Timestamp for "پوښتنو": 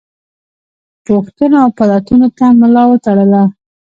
1.05-1.55